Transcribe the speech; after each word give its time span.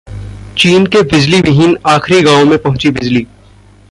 चीन 0.57 0.85
के 0.85 1.01
बिजली 1.01 1.39
विहीन 1.41 1.77
आखिरी 1.87 2.21
गांव 2.21 2.45
में 2.45 2.57
पहुंची 2.57 2.89
बिजली 2.89 3.25